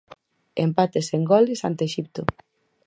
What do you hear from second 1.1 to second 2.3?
goles ante Exipto.